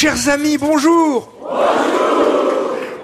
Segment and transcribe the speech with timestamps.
[0.00, 1.28] Chers amis, bonjour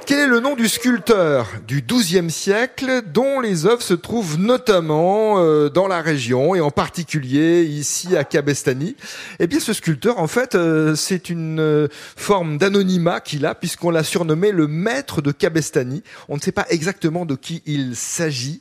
[0.06, 5.38] quel est le nom du sculpteur du XIIe siècle dont les œuvres se trouvent notamment
[5.38, 8.96] euh, dans la région et en particulier ici à Cabestany?
[9.40, 13.88] Eh bien, ce sculpteur, en fait, euh, c'est une euh, forme d'anonymat qu'il a puisqu'on
[13.88, 16.02] l'a surnommé le maître de Cabestany.
[16.28, 18.60] On ne sait pas exactement de qui il s'agit.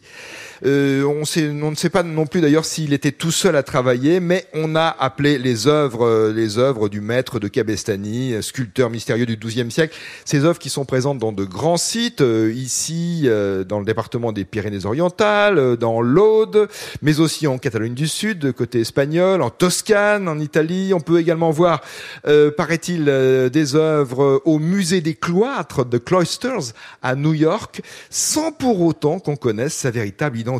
[0.65, 3.63] Euh, on, sait, on, ne sait pas non plus d'ailleurs s'il était tout seul à
[3.63, 8.89] travailler, mais on a appelé les œuvres, euh, les œuvres du maître de Cabestany, sculpteur
[8.89, 9.97] mystérieux du XIIe siècle.
[10.23, 13.27] Ces œuvres qui sont présentes dans de grands sites, euh, ici
[13.67, 16.69] dans le département des Pyrénées-Orientales, dans l'Aude,
[17.01, 20.93] mais aussi en Catalogne du Sud, côté espagnol, en Toscane, en Italie.
[20.93, 21.81] On peut également voir,
[22.57, 23.05] paraît-il,
[23.51, 29.35] des œuvres au musée des cloîtres de Cloisters à New York, sans pour autant qu'on
[29.35, 30.52] connaisse sa véritable identité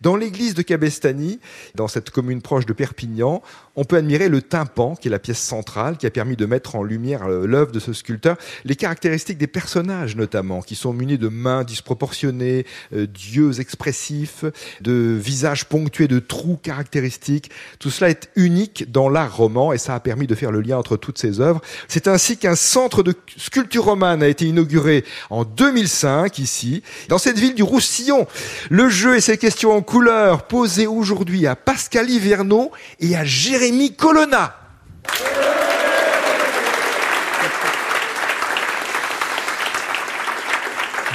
[0.00, 1.40] dans l'église de Cabestany,
[1.74, 3.42] dans cette commune proche de Perpignan,
[3.78, 6.74] on peut admirer le tympan, qui est la pièce centrale, qui a permis de mettre
[6.74, 11.16] en lumière euh, l'œuvre de ce sculpteur, les caractéristiques des personnages notamment, qui sont munis
[11.16, 14.44] de mains disproportionnées, euh, d'yeux expressifs,
[14.80, 17.52] de visages ponctués de trous caractéristiques.
[17.78, 20.76] Tout cela est unique dans l'art roman et ça a permis de faire le lien
[20.76, 21.60] entre toutes ces œuvres.
[21.86, 27.38] C'est ainsi qu'un centre de sculpture romane a été inauguré en 2005 ici, dans cette
[27.38, 28.26] ville du Roussillon.
[28.70, 33.67] Le jeu et ses questions en couleur posées aujourd'hui à Pascal Hiverneau et à Jérémy
[33.68, 34.54] Jérémy Colonna.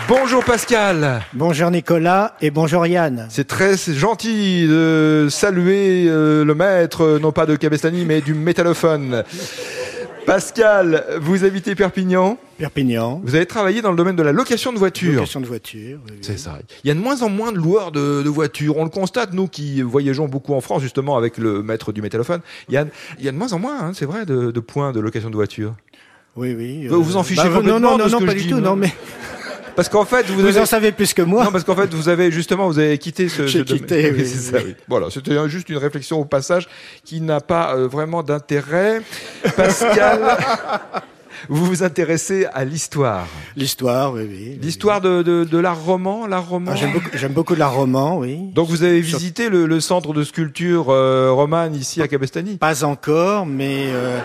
[0.07, 1.23] Bonjour Pascal.
[1.33, 3.25] Bonjour Nicolas et bonjour Yann.
[3.29, 9.23] C'est très gentil de saluer euh, le maître, non pas de Cabestany, mais du métallophone.
[10.25, 13.21] Pascal, vous habitez Perpignan Perpignan.
[13.23, 15.15] Vous avez travaillé dans le domaine de la location de voitures.
[15.15, 15.99] Location de voitures.
[16.21, 16.59] C'est ça.
[16.83, 18.77] Il y a de moins en moins de loueurs de, voitures.
[18.77, 22.41] On le constate, nous qui voyageons beaucoup en France, justement, avec le maître du métallophone.
[22.69, 25.35] Il y a de moins en moins, hein, c'est vrai, de, points de location de
[25.35, 25.73] voitures.
[26.35, 26.87] Oui, oui.
[26.87, 28.91] Vous vous en fichez bah, complètement Non, non, non, pas du tout, non, mais.
[29.75, 31.43] Parce qu'en fait, vous, vous en savez plus que moi.
[31.43, 33.47] Non, parce qu'en fait, vous avez justement, vous avez quitté ce.
[33.47, 34.11] J'ai quitté.
[34.11, 34.57] Oui, c'est ça.
[34.63, 34.75] Oui.
[34.87, 36.67] Voilà, c'était juste une réflexion au passage
[37.03, 39.01] qui n'a pas euh, vraiment d'intérêt.
[39.55, 40.21] Pascal.
[41.49, 43.27] vous vous intéressez à l'histoire.
[43.55, 44.59] L'histoire, oui, oui.
[44.61, 46.71] L'histoire de, de, de l'art roman, l'art roman.
[46.73, 48.39] Ah, j'aime beaucoup, j'aime beaucoup l'art roman, oui.
[48.53, 52.83] Donc vous avez visité le, le centre de sculpture euh, romane ici à Cabestany Pas
[52.83, 54.19] encore, mais euh,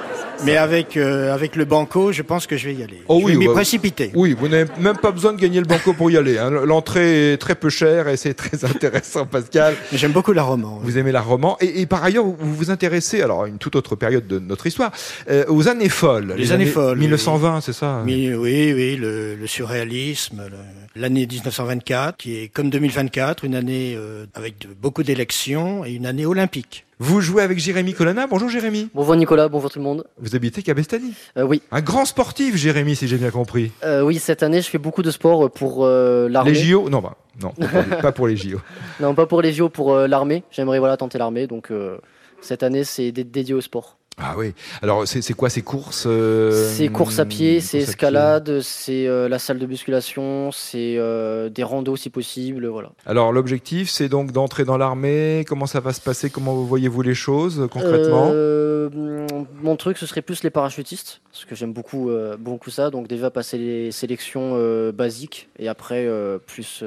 [0.44, 3.02] mais avec euh, avec le banco, je pense que je vais y aller.
[3.08, 4.10] Oh je oui, vais m'y précipiter.
[4.14, 6.38] Oui, vous n'avez même pas besoin de gagner le banco pour y aller.
[6.38, 6.50] Hein.
[6.50, 9.74] L'entrée est très peu chère et c'est très intéressant, Pascal.
[9.92, 10.80] Mais j'aime beaucoup l'art roman.
[10.82, 13.76] Vous aimez l'art roman et, et, par ailleurs, vous vous intéressez, alors à une toute
[13.76, 14.92] autre période de notre histoire,
[15.30, 16.34] euh, aux années folles.
[16.36, 16.98] Les, années, folles.
[17.08, 20.42] 1920, c'est ça Oui, oui, oui le, le surréalisme,
[20.94, 26.06] l'année 1924, qui est comme 2024, une année euh, avec de, beaucoup d'élections et une
[26.06, 26.84] année olympique.
[27.00, 28.26] Vous jouez avec Jérémy Colonna.
[28.26, 28.88] Bonjour Jérémy.
[28.92, 30.04] Bonjour Nicolas, bonjour tout le monde.
[30.20, 31.62] Vous habitez Cabestany euh, Oui.
[31.70, 33.70] Un grand sportif Jérémy, si j'ai bien compris.
[33.84, 36.52] Euh, oui, cette année je fais beaucoup de sport pour euh, l'armée.
[36.52, 37.52] Les JO Non, bah, non,
[38.02, 38.58] pas pour les JO.
[39.00, 40.42] non, pas pour les JO, pour euh, l'armée.
[40.50, 41.98] J'aimerais voilà tenter l'armée, donc euh,
[42.40, 43.97] cette année c'est dédié au sport.
[44.20, 44.52] Ah oui.
[44.82, 49.38] Alors c'est quoi ces courses euh, C'est course à pied, c'est escalade, c'est euh, la
[49.38, 52.90] salle de musculation, c'est euh, des randos si possible, voilà.
[53.06, 55.44] Alors l'objectif c'est donc d'entrer dans l'armée.
[55.48, 56.30] Comment ça va se passer?
[56.30, 58.32] Comment voyez-vous les choses concrètement?
[59.62, 62.90] Mon truc ce serait plus les parachutistes parce que j'aime beaucoup beaucoup ça.
[62.90, 64.58] Donc déjà passer les sélections
[64.92, 66.08] basiques et après
[66.46, 66.82] plus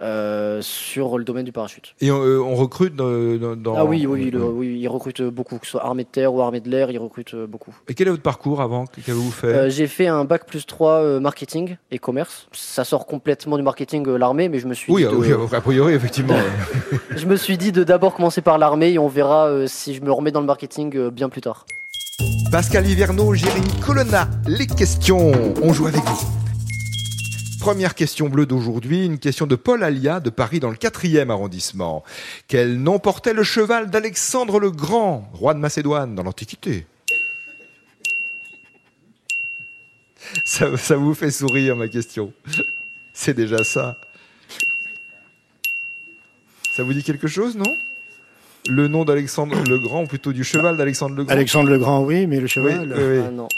[0.00, 1.94] euh, sur le domaine du parachute.
[2.00, 5.84] Et on, euh, recrute dans, Ah oui, oui, oui, ils recrutent beaucoup, que ce soit
[5.84, 7.74] armée de terre ou armée de l'air, ils recrutent euh, beaucoup.
[7.88, 11.76] Et quel est votre parcours avant Qu'avez-vous fait J'ai fait un bac plus 3 marketing
[11.90, 12.46] et commerce.
[12.52, 15.14] Ça sort complètement du marketing l'armée, mais je me suis oui, dit.
[15.14, 16.36] Oui, a priori, effectivement.
[17.16, 20.12] je me suis dit de d'abord commencer par l'armée et on verra si je me
[20.12, 21.66] remets dans le marketing bien plus tard.
[22.52, 25.32] Pascal Hiverneau, Jérémy Colonna, les questions.
[25.62, 26.37] On joue avec vous.
[27.60, 32.04] Première question bleue d'aujourd'hui, une question de Paul Alia de Paris dans le 4e arrondissement.
[32.46, 36.86] Quel nom portait le cheval d'Alexandre le Grand, roi de Macédoine dans l'Antiquité?
[40.44, 42.32] Ça, ça vous fait sourire ma question.
[43.12, 43.98] C'est déjà ça.
[46.76, 47.76] Ça vous dit quelque chose, non?
[48.68, 51.32] Le nom d'Alexandre le Grand, ou plutôt du cheval d'Alexandre le Grand?
[51.32, 52.94] Alexandre le Grand, oui, mais le cheval.
[52.96, 53.24] Oui, oui.
[53.26, 53.48] Ah non.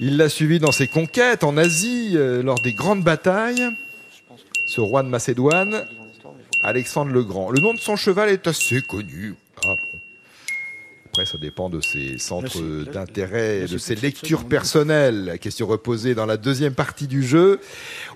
[0.00, 3.68] Il l'a suivi dans ses conquêtes en Asie, euh, lors des grandes batailles.
[4.66, 5.84] Ce roi de Macédoine,
[6.62, 7.50] Alexandre le Grand.
[7.50, 9.34] Le nom de son cheval est assez connu.
[9.64, 9.74] Ah,
[11.06, 12.60] Après, ça dépend de ses centres
[12.92, 15.36] d'intérêt, de ses lectures personnelles.
[15.40, 17.58] Question reposée dans la deuxième partie du jeu.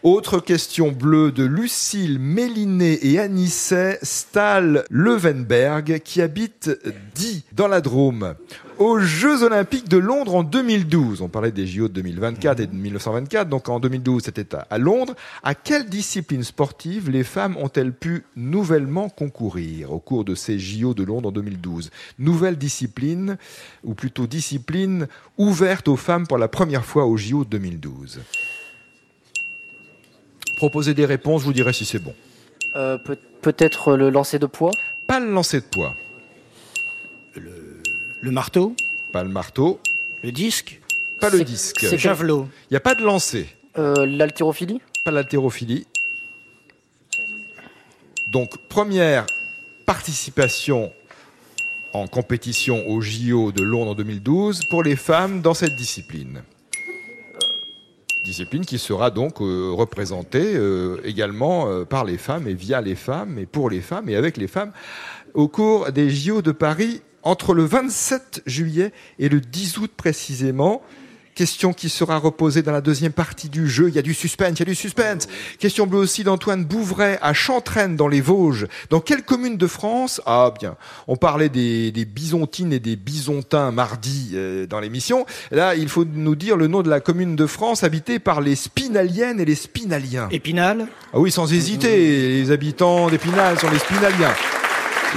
[0.05, 6.71] Autre question bleue de Lucille Méliné et Anisset Stahl Levenberg qui habitent
[7.17, 8.37] Die dans la Drôme.
[8.83, 11.23] Aux Jeux Olympiques de Londres en 2012.
[11.23, 15.15] On parlait des JO de 2024 et de 1924, donc en 2012 c'était à Londres.
[15.45, 20.95] À quelle discipline sportive les femmes ont-elles pu nouvellement concourir au cours de ces JO
[20.95, 23.37] de Londres en 2012 Nouvelle discipline,
[23.85, 25.07] ou plutôt discipline
[25.39, 28.21] ouverte aux femmes pour la première fois aux JO de 2012.
[30.57, 32.15] Proposez des réponses, je vous dirai si c'est bon.
[32.75, 32.99] Euh,
[33.43, 34.73] peut-être le lancer de poids?
[35.07, 35.95] Pas le lancer de poids.
[38.25, 38.77] Le marteau
[39.11, 39.81] Pas le marteau.
[40.23, 40.81] Le disque
[41.21, 41.83] Pas le disque.
[41.83, 43.49] Le javelot Il n'y a pas de lancer.
[43.79, 45.89] Euh, l'haltérophilie Pas l'haltérophilie.
[48.31, 49.27] Donc, première
[49.87, 50.93] participation
[51.93, 56.45] en compétition au JO de Londres en 2012 pour les femmes dans cette discipline.
[58.25, 63.37] Discipline qui sera donc euh, représentée euh, également par les femmes et via les femmes
[63.41, 64.71] et pour les femmes et avec les femmes
[65.35, 70.83] au cours des JO de Paris entre le 27 juillet et le 10 août précisément.
[71.35, 73.89] Question qui sera reposée dans la deuxième partie du jeu.
[73.89, 75.29] Il y a du suspense, il y a du suspense.
[75.59, 78.67] Question bleue aussi d'Antoine Bouvray à Chantraine dans les Vosges.
[78.91, 80.21] Dans quelle commune de France?
[80.27, 80.77] Ah bien,
[81.09, 85.25] on parlait des, des, bisontines et des bisontins mardi euh, dans l'émission.
[85.51, 88.55] Là, il faut nous dire le nom de la commune de France habitée par les
[88.55, 90.29] Spinaliennes et les Spinaliens.
[90.31, 91.97] Épinal Ah oui, sans hésiter.
[92.43, 94.35] Les habitants d'Épinal sont les Spinaliens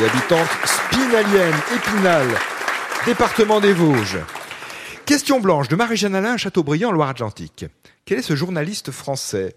[0.02, 2.28] et habitante spinalienne, Épinal,
[3.06, 4.20] département des Vosges.
[5.06, 7.66] Question blanche de Marie-Jeanne Alain, Châteaubriand, Loire-Atlantique.
[8.06, 9.56] Quel est ce journaliste français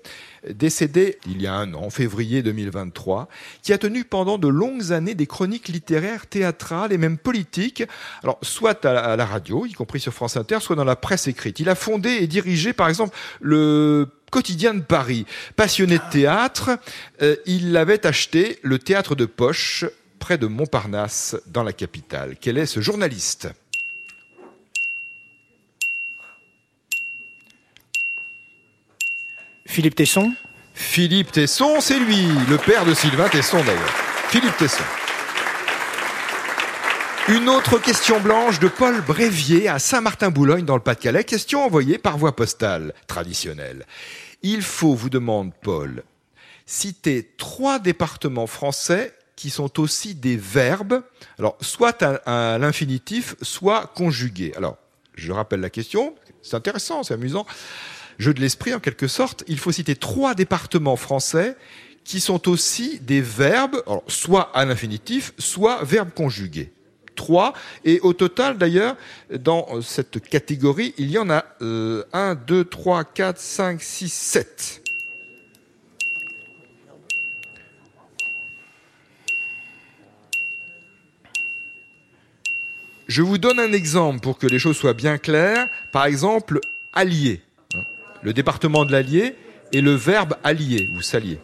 [0.49, 3.29] décédé il y a un an, février 2023,
[3.62, 7.82] qui a tenu pendant de longues années des chroniques littéraires, théâtrales et même politiques,
[8.23, 11.58] alors soit à la radio, y compris sur France Inter, soit dans la presse écrite.
[11.61, 15.26] Il a fondé et dirigé par exemple le quotidien de Paris.
[15.56, 16.79] Passionné de théâtre,
[17.23, 19.85] euh, il avait acheté le théâtre de poche
[20.18, 22.36] près de Montparnasse, dans la capitale.
[22.40, 23.48] Quel est ce journaliste?
[29.66, 30.32] Philippe Tesson?
[30.74, 33.94] Philippe Tesson, c'est lui, le père de Sylvain Tesson d'ailleurs.
[34.28, 34.84] Philippe Tesson.
[37.28, 41.24] Une autre question blanche de Paul Brévier à Saint-Martin-Boulogne dans le Pas-de-Calais.
[41.24, 43.84] Question envoyée par voie postale traditionnelle.
[44.42, 46.04] Il faut, vous demande Paul,
[46.64, 51.00] citer trois départements français qui sont aussi des verbes,
[51.38, 54.52] alors soit à, l'infinitif, soit conjugués.
[54.56, 54.76] Alors,
[55.14, 57.46] je rappelle la question, c'est intéressant, c'est amusant.
[58.19, 61.56] Jeu de l'esprit en quelque sorte, il faut citer trois départements français
[62.02, 66.73] qui sont aussi des verbes, soit à l'infinitif, soit verbes conjugués.
[67.14, 67.52] Trois,
[67.85, 68.96] et au total d'ailleurs,
[69.31, 74.88] dans cette catégorie, il y en a euh, 1, 2, 3, 4, 5, 6, 7.
[83.18, 85.66] Je vous donne un exemple pour que les choses soient bien claires.
[85.90, 86.60] Par exemple,
[86.92, 87.40] allier.
[88.22, 89.34] Le département de l'allier
[89.72, 91.40] et le verbe allier ou s'allier.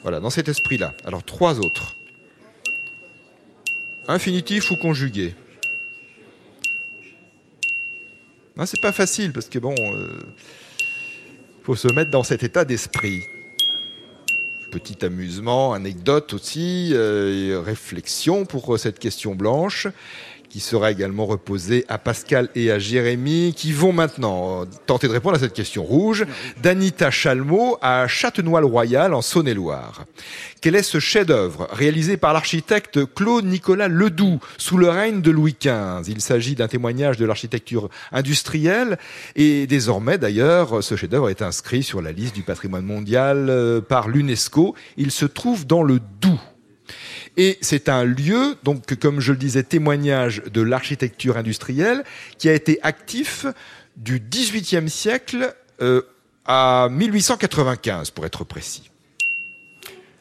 [0.00, 0.94] Voilà, dans cet esprit-là.
[1.04, 1.94] Alors, trois autres.
[4.06, 5.34] Infinitif ou conjugué.
[8.56, 10.20] Non, c'est pas facile parce que bon, il euh,
[11.64, 13.24] faut se mettre dans cet état d'esprit.
[14.70, 19.86] Petit amusement, anecdote aussi, euh, réflexion pour euh, cette question blanche
[20.48, 25.36] qui sera également reposé à Pascal et à Jérémy, qui vont maintenant tenter de répondre
[25.36, 26.24] à cette question rouge,
[26.62, 30.04] d'Anita Chalmot à Châtenois-le-Royal en Saône-et-Loire.
[30.60, 35.56] Quel est ce chef-d'œuvre réalisé par l'architecte Claude Nicolas Ledoux sous le règne de Louis
[35.60, 38.98] XV Il s'agit d'un témoignage de l'architecture industrielle
[39.36, 44.08] et désormais d'ailleurs ce chef-d'œuvre est inscrit sur la liste du patrimoine mondial euh, par
[44.08, 44.74] l'UNESCO.
[44.96, 46.57] Il se trouve dans le Doubs.
[47.36, 52.04] Et c'est un lieu, donc, comme je le disais, témoignage de l'architecture industrielle,
[52.38, 53.46] qui a été actif
[53.96, 56.02] du XVIIIe siècle euh,
[56.44, 58.90] à 1895, pour être précis.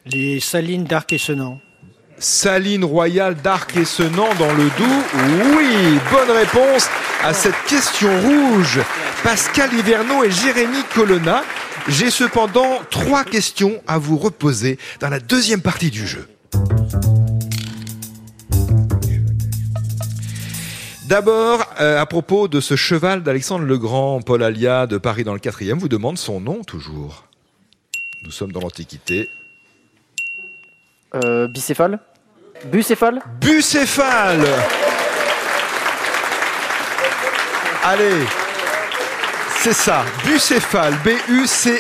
[0.06, 1.60] Les salines d'Arc et Senans.
[2.20, 5.56] Salines royales d'Arc et Senans dans le Doubs.
[5.56, 6.90] Oui, bonne réponse
[7.24, 8.80] à cette question rouge.
[9.24, 11.44] Pascal Hiverneau et Jérémy Colonna.
[11.90, 16.28] J'ai cependant trois questions à vous reposer dans la deuxième partie du jeu.
[21.08, 25.34] D'abord, euh, à propos de ce cheval d'Alexandre le Grand, Paul Alia de Paris dans
[25.34, 27.24] le 4 vous demande son nom toujours.
[28.26, 29.30] Nous sommes dans l'Antiquité.
[31.16, 32.00] Euh, bicéphale
[32.66, 34.46] Bucéphale Bucéphale
[37.86, 38.26] Allez
[39.68, 41.72] C'est ça, Bucéphale, B-U-C-E-P-H-A-L-E,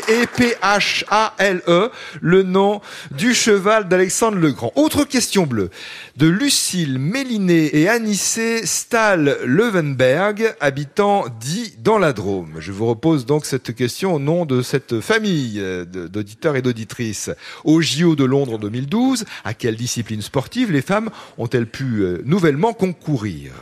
[2.20, 4.74] le nom du cheval d'Alexandre le Grand.
[4.76, 5.70] Autre question bleue,
[6.18, 12.56] de Lucille Méliné et Anissé Stahl-Levenberg, habitant dit dans la Drôme.
[12.60, 17.32] Je vous repose donc cette question au nom de cette famille d'auditeurs et d'auditrices.
[17.64, 22.22] Au JO de Londres en 2012, à quelle discipline sportive les femmes ont-elles pu euh,
[22.26, 23.54] nouvellement concourir?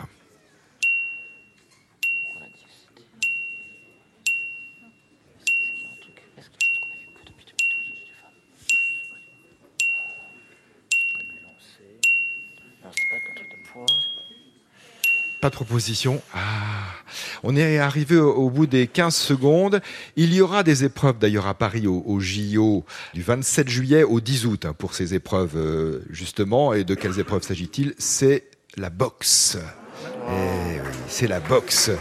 [15.42, 16.22] Pas de proposition.
[16.34, 16.40] Ah,
[17.44, 19.82] on est arrivé au, bout des 15 secondes.
[20.16, 24.46] Il y aura des épreuves d'ailleurs à Paris au, JO du 27 juillet au 10
[24.46, 26.74] août hein, pour ces épreuves euh, justement.
[26.74, 27.94] Et de quelles épreuves s'agit-il?
[27.98, 28.46] C'est
[28.78, 29.58] la boxe.
[31.16, 31.92] C'est la boxe.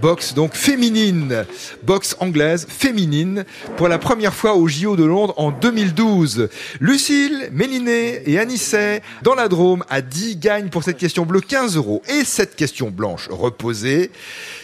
[0.00, 1.44] Boxe donc féminine.
[1.82, 3.44] Boxe anglaise féminine
[3.76, 6.48] pour la première fois au JO de Londres en 2012.
[6.80, 11.76] Lucille, Méliné et Anisset dans la Drôme à 10 gagnent pour cette question bleue 15
[11.76, 12.00] euros.
[12.08, 14.10] Et cette question blanche reposée,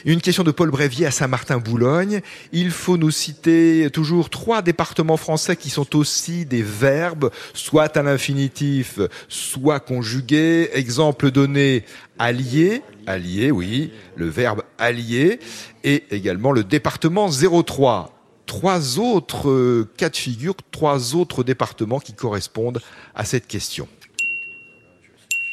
[0.06, 2.22] une question de Paul Brévier à Saint-Martin-Boulogne.
[2.52, 8.02] Il faut nous citer toujours trois départements français qui sont aussi des verbes, soit à
[8.02, 10.70] l'infinitif, soit conjugués.
[10.72, 11.84] Exemple donné,
[12.18, 15.40] allié, allié, oui, le verbe allier,
[15.82, 18.14] et également le département 03.
[18.46, 22.80] Trois autres euh, cas de figure, trois autres départements qui correspondent
[23.14, 23.88] à cette question.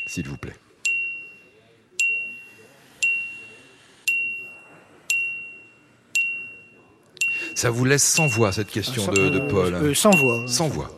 [0.08, 0.56] S'il vous plaît.
[7.54, 9.74] Ça vous laisse sans voix cette question de, de, Paul.
[9.74, 10.46] Euh, sans voix.
[10.48, 10.92] Sans voix.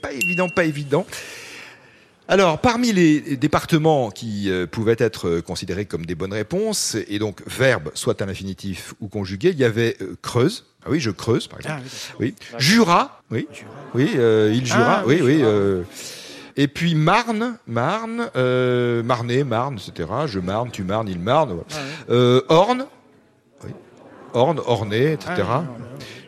[0.00, 1.04] Pas évident, pas évident.
[2.28, 7.20] Alors, parmi les départements qui euh, pouvaient être euh, considérés comme des bonnes réponses, et
[7.20, 10.66] donc verbe soit à l'infinitif ou conjugué, il y avait euh, creuse.
[10.84, 11.82] Ah oui, je creuse, par exemple.
[11.84, 12.34] Ah, oui.
[12.58, 13.22] Jura.
[13.30, 13.46] Oui.
[13.94, 15.00] Oui, il jura.
[15.00, 15.42] Ah, oui, oui.
[16.56, 18.30] et puis Marne, Marne,
[19.04, 20.08] Marnay, Marne, etc.
[20.26, 21.58] Je marne, tu marnes, il marne.
[22.08, 22.14] Ah,
[22.48, 22.86] Orne.
[24.34, 25.42] Orne, Ornay, etc.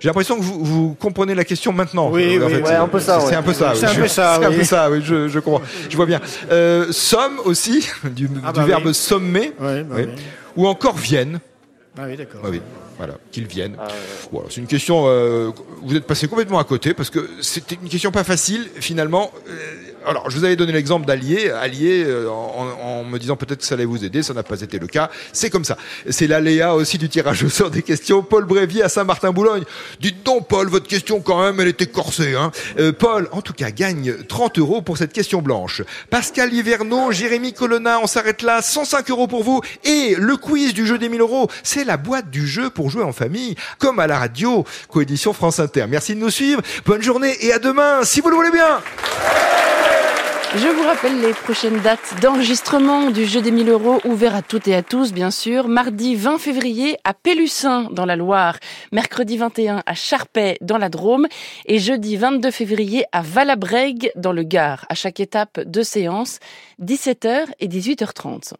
[0.00, 2.10] J'ai l'impression que vous, vous, comprenez la question maintenant.
[2.10, 3.20] Oui, oui, ouais, un peu ça.
[3.20, 3.74] C'est un peu ça.
[3.74, 4.38] C'est un peu ça.
[4.38, 4.90] C'est un peu ça.
[4.90, 5.64] Oui, je, je comprends.
[5.88, 6.20] Je vois bien.
[6.50, 10.06] Euh, somme aussi, du, ah bah du verbe sommer, oui, bah oui.
[10.56, 11.40] ou encore vienne.
[11.98, 12.42] Ah oui, d'accord.
[12.44, 12.60] Ah oui,
[12.96, 13.76] voilà, qu'ils viennent.
[13.78, 13.88] Ah,
[14.30, 15.04] voilà, c'est une question.
[15.06, 15.50] Euh,
[15.82, 19.32] vous êtes passé complètement à côté parce que c'était une question pas facile finalement.
[19.48, 23.66] Euh, alors, je vous avais donné l'exemple d'Allier, Allier, euh, en, me disant peut-être que
[23.66, 25.10] ça allait vous aider, ça n'a pas été le cas.
[25.32, 25.76] C'est comme ça.
[26.08, 28.22] C'est l'aléa aussi du tirage au sort des questions.
[28.22, 29.64] Paul Brévier à Saint-Martin-Boulogne.
[30.00, 32.34] Dites donc, Paul, votre question quand même, elle était corsée.
[32.34, 32.52] Hein.
[32.78, 35.82] Euh, Paul, en tout cas, gagne 30 euros pour cette question blanche.
[36.08, 38.62] Pascal Hiverneau, Jérémy Colonna, on s'arrête là.
[38.62, 39.60] 105 euros pour vous.
[39.84, 43.04] Et le quiz du jeu des 1000 euros, c'est la boîte du jeu pour jouer
[43.04, 45.84] en famille, comme à la radio, coédition France Inter.
[45.86, 46.62] Merci de nous suivre.
[46.86, 48.80] Bonne journée et à demain, si vous le voulez bien.
[50.56, 54.66] Je vous rappelle les prochaines dates d'enregistrement du jeu des 1000 euros ouvert à toutes
[54.66, 55.68] et à tous, bien sûr.
[55.68, 58.56] Mardi 20 février à Pélussin dans la Loire,
[58.90, 61.26] mercredi 21 à Charpay dans la Drôme
[61.66, 64.86] et jeudi 22 février à Valabrègue dans le Gard.
[64.88, 66.38] À chaque étape, deux séances,
[66.82, 68.54] 17h et 18h30.